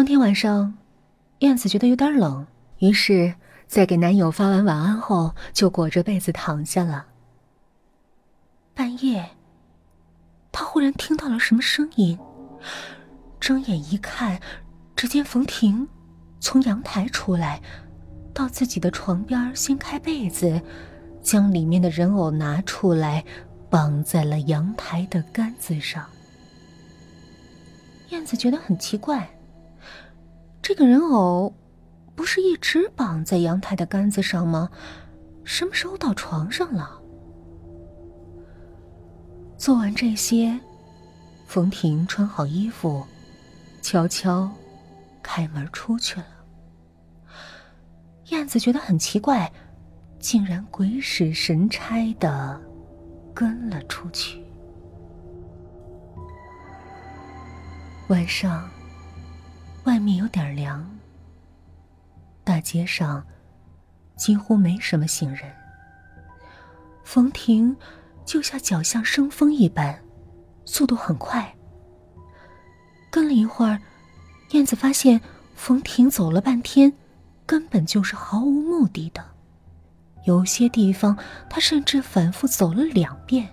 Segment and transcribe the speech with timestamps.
[0.00, 0.78] 当天晚上，
[1.40, 2.46] 燕子觉得有点冷，
[2.78, 3.34] 于是，
[3.66, 7.04] 在给男友发完晚安后，就裹着被子躺下了。
[8.72, 9.28] 半夜，
[10.50, 12.18] 她忽然听到了什么声音，
[13.38, 14.40] 睁眼一看，
[14.96, 15.86] 只见冯婷
[16.40, 17.60] 从阳台出来，
[18.32, 20.62] 到自己的床边掀开被子，
[21.20, 23.22] 将里面的人偶拿出来，
[23.68, 26.06] 绑在了阳台的杆子上。
[28.08, 29.28] 燕子觉得很奇怪。
[30.62, 31.54] 这个人偶，
[32.14, 34.70] 不是一直绑在阳台的杆子上吗？
[35.42, 37.00] 什么时候到床上了？
[39.56, 40.60] 做完这些，
[41.46, 43.04] 冯婷穿好衣服，
[43.82, 44.48] 悄悄
[45.22, 46.26] 开门出去了。
[48.26, 49.50] 燕子觉得很奇怪，
[50.18, 52.60] 竟然鬼使神差的
[53.34, 54.44] 跟了出去。
[58.08, 58.68] 晚上。
[59.84, 60.88] 外面有点凉，
[62.44, 63.24] 大街上
[64.16, 65.50] 几乎没什么行人。
[67.02, 67.74] 冯婷
[68.24, 69.98] 就像脚下生风一般，
[70.64, 71.54] 速度很快。
[73.10, 73.80] 跟了一会儿，
[74.50, 75.20] 燕子发现
[75.56, 76.92] 冯婷走了半天，
[77.46, 79.24] 根本就是毫无目的的。
[80.24, 81.16] 有些地方，
[81.48, 83.48] 他甚至反复走了两遍。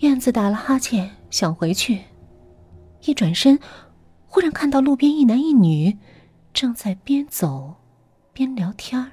[0.00, 2.02] 燕子打了哈欠，想回去，
[3.00, 3.58] 一转身。
[4.28, 5.98] 忽然看到路边一男一女，
[6.52, 7.76] 正在边走
[8.32, 9.12] 边聊天儿。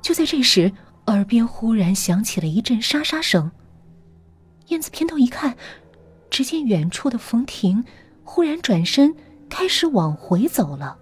[0.00, 0.72] 就在这时，
[1.06, 3.50] 耳边忽然响起了一阵沙沙声。
[4.68, 5.56] 燕子偏头一看，
[6.30, 7.84] 只见远处的冯婷
[8.22, 9.14] 忽然转身
[9.48, 10.98] 开始往回走了，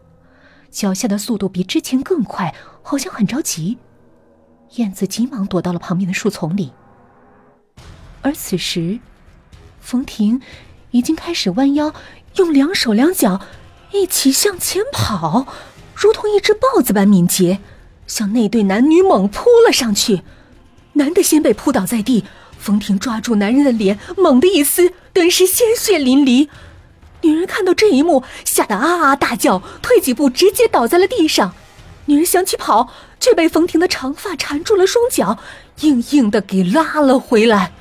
[0.71, 3.79] 脚下的速度比之前更快，好像很着急。
[4.77, 6.73] 燕子急忙躲到了旁边的树丛里。
[8.21, 8.99] 而此时，
[9.81, 10.41] 冯婷
[10.91, 11.93] 已经开始弯腰。
[12.37, 13.41] 用两手两脚
[13.93, 15.47] 一起向前跑，
[15.95, 17.61] 如同一只豹子般敏捷，
[18.07, 20.23] 向那对男女猛扑了上去。
[20.95, 22.25] 男的先被扑倒在地，
[22.59, 26.49] 冯婷抓住男人的脸，猛地一撕，顿时鲜血淋漓。
[27.23, 31.55] 女人看到这一幕，吓得啊啊大叫，退几步直接倒在了地上。
[32.07, 35.39] 女人想起跑，却被冯婷的长发缠住了双脚，
[35.83, 37.73] 硬硬的给拉了回来。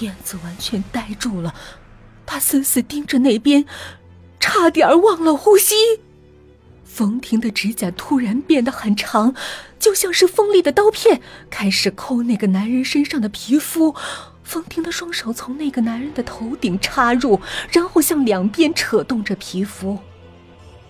[0.00, 1.54] 燕子完全呆住了。
[2.26, 3.64] 他死死盯着那边，
[4.40, 5.74] 差点忘了呼吸。
[6.84, 9.34] 冯婷的指甲突然变得很长，
[9.80, 11.20] 就像是锋利的刀片，
[11.50, 13.94] 开始抠那个男人身上的皮肤。
[14.44, 17.40] 冯婷的双手从那个男人的头顶插入，
[17.72, 19.98] 然后向两边扯动着皮肤，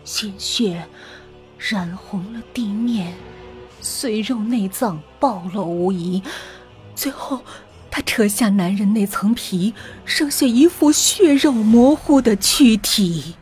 [0.05, 0.85] 鲜血
[1.57, 3.15] 染红了地面，
[3.81, 6.23] 碎肉内脏暴露无遗，
[6.95, 7.41] 最后。
[8.17, 13.35] 扯下男人那层皮，剩下一副血肉模糊的躯体。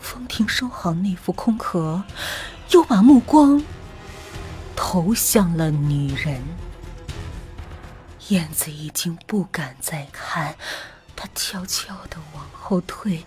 [0.00, 2.04] 风婷收好那副空壳，
[2.70, 3.64] 又把目光
[4.76, 6.40] 投向了女人。
[8.28, 10.54] 燕子已经不敢再看，
[11.16, 13.26] 她悄悄的往后退，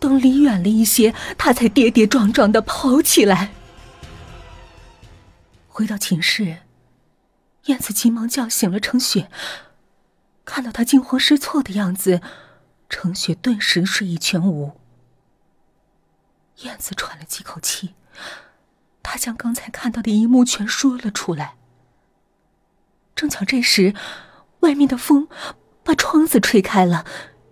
[0.00, 3.52] 等离远了一些，她才跌跌撞撞的跑起来。
[5.68, 6.56] 回到寝室。
[7.66, 9.30] 燕子急忙叫醒了程雪，
[10.44, 12.20] 看到他惊慌失措的样子，
[12.88, 14.72] 程雪顿时睡意全无。
[16.62, 17.94] 燕子喘了几口气，
[19.02, 21.54] 她将刚才看到的一幕全说了出来。
[23.14, 23.94] 正巧这时，
[24.60, 25.28] 外面的风
[25.84, 27.04] 把窗子吹开了，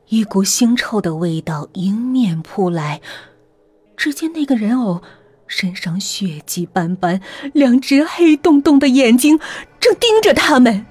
[0.09, 3.01] 一股腥臭的味道迎面扑来。
[3.97, 5.03] 只见那个人偶。
[5.53, 7.21] 身上血迹斑斑，
[7.53, 9.41] 两只黑洞洞的眼睛
[9.91, 10.87] 正盯着他们。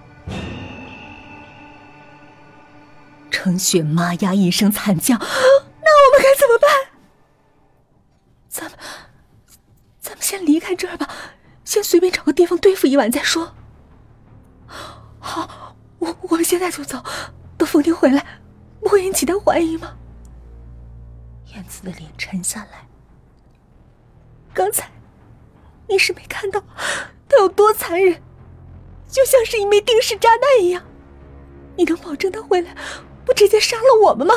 [3.31, 6.69] 程雪妈呀一声惨叫：“那我们该怎么办？
[8.49, 8.77] 咱们，
[10.01, 11.07] 咱们先离开这儿吧，
[11.63, 13.55] 先随便找个地方对付一晚再说。”
[15.19, 17.01] 好，我我们现在就走，
[17.57, 18.41] 等冯婷回来，
[18.81, 19.95] 不会引起他怀疑吗？
[21.53, 22.85] 燕子的脸沉下来。
[24.53, 24.91] 刚才，
[25.87, 26.61] 你是没看到
[27.29, 28.21] 他有多残忍，
[29.09, 30.83] 就像是一枚定时炸弹一样。
[31.75, 32.75] 你能保证他回来
[33.25, 34.33] 不直接杀了我们吗？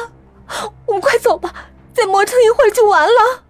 [0.86, 3.44] 我们快走吧，再磨蹭一会儿就完了。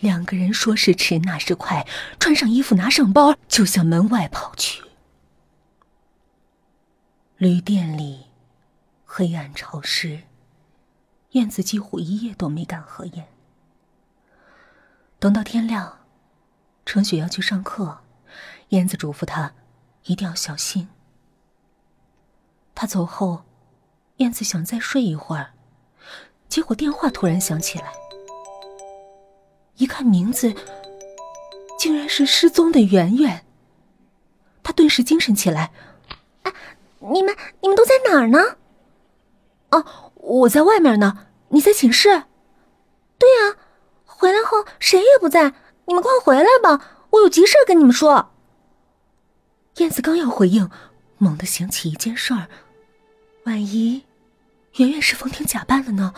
[0.00, 1.86] 两个人说时迟那时快，
[2.20, 4.82] 穿上衣服，拿上包，就向门外跑去。
[7.36, 8.26] 旅店里
[9.04, 10.22] 黑暗潮湿，
[11.30, 13.26] 燕子几乎一夜都没敢合眼。
[15.18, 16.00] 等到天亮，
[16.86, 17.98] 程雪要去上课，
[18.70, 19.52] 燕子嘱咐他
[20.04, 20.88] 一定要小心。
[22.74, 23.42] 他走后，
[24.18, 25.52] 燕子想再睡一会儿，
[26.48, 27.92] 结果电话突然响起来。
[29.76, 30.54] 一看名字，
[31.78, 33.44] 竟然是失踪的圆圆。
[34.62, 35.72] 他顿时精神起来
[36.42, 36.52] ：“哎，
[36.98, 38.58] 你们你们都在哪儿呢
[39.70, 42.24] ？”“哦，我在外面呢，你在寝室。
[43.18, 43.56] ”“对呀，
[44.04, 45.54] 回来后谁也不在，
[45.86, 48.30] 你们快回来吧，我有急事跟你们说。”
[49.78, 50.70] 燕子刚要回应，
[51.18, 52.48] 猛地想起一件事儿：
[53.44, 54.04] 万一
[54.76, 56.14] 圆圆是冯婷假扮的呢？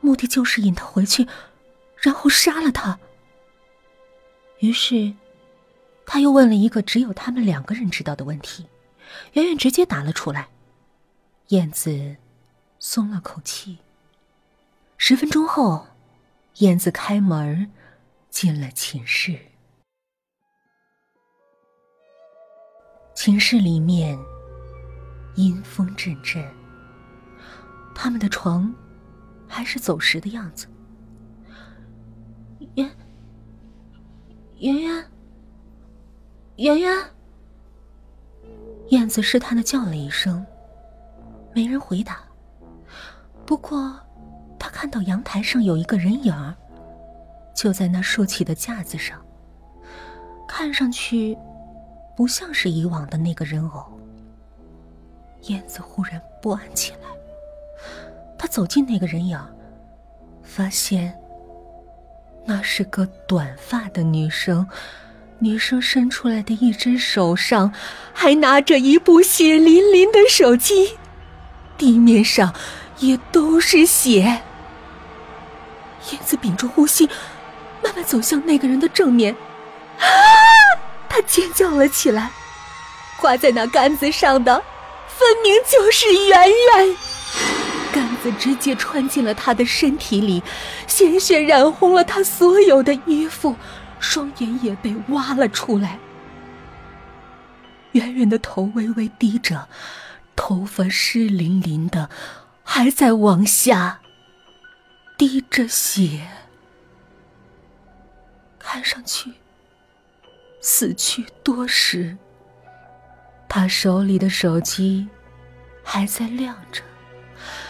[0.00, 1.26] 目的就是引他回去。
[1.96, 3.00] 然后杀了他。
[4.60, 5.14] 于是，
[6.06, 8.66] 他又问了一个只有他们两个人知道的问题，
[9.32, 10.48] 圆圆直接答了出来。
[11.48, 12.16] 燕子
[12.78, 13.78] 松了口气。
[14.96, 15.88] 十分钟后，
[16.58, 17.72] 燕子开门
[18.30, 19.36] 进了寝室。
[23.20, 24.16] 寝室里面
[25.34, 26.40] 阴风阵阵，
[27.92, 28.72] 他们的床
[29.48, 30.68] 还是走时的样子。
[32.76, 32.88] 圆
[34.60, 35.04] 圆圆
[36.58, 36.96] 圆圆，
[38.90, 40.46] 燕子试探的叫了一声，
[41.52, 42.20] 没人回答。
[43.44, 43.98] 不过，
[44.60, 46.54] 他看到阳台上有一个人影儿，
[47.52, 49.20] 就在那竖起的架子上，
[50.46, 51.36] 看上去
[52.18, 53.84] 不像是以往的那个人偶。
[55.42, 57.06] 燕子忽然不安起来，
[58.36, 59.38] 他走近那个人影，
[60.42, 61.16] 发现。
[62.44, 64.66] 那是个短发的女生，
[65.38, 67.72] 女生伸出来的一只手上
[68.12, 70.98] 还拿着一部血淋淋的手机，
[71.76, 72.52] 地面上
[72.98, 74.40] 也都是血。
[76.10, 77.08] 燕子屏住呼吸，
[77.80, 79.32] 慢慢走向那个人的正面，
[80.00, 80.47] 啊！
[81.18, 82.30] 他尖叫了起来，
[83.16, 84.62] 挂在那杆子上的，
[85.08, 86.96] 分明就是圆圆。
[87.92, 90.40] 杆子直接穿进了他的身体里，
[90.86, 93.56] 鲜血染红了他所有的衣服，
[93.98, 95.98] 双眼也被挖了出来。
[97.92, 99.68] 圆圆的头微微低着，
[100.36, 102.10] 头发湿淋淋的，
[102.62, 103.98] 还在往下
[105.16, 106.28] 滴着血，
[108.60, 109.32] 看上去
[110.60, 112.16] 死去多时。
[113.48, 115.08] 他手里的手机
[115.82, 116.82] 还在亮着。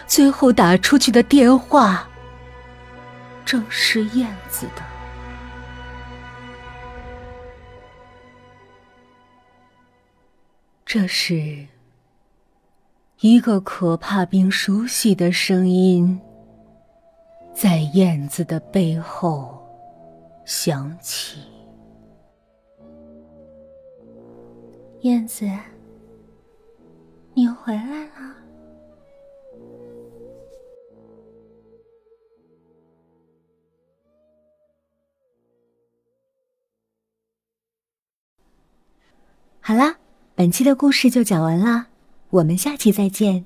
[0.07, 2.09] 最后打出去的电话，
[3.45, 4.83] 正是燕子的。
[10.87, 11.67] 这时，
[13.21, 16.19] 一个可怕并熟悉的声音
[17.55, 19.63] 在燕子的背后
[20.47, 21.43] 响起
[25.03, 25.49] ：“燕子，
[27.35, 28.35] 你回来了。”
[39.61, 39.99] 好啦，
[40.35, 41.89] 本期的故事就讲完了，
[42.31, 43.45] 我们下期再见。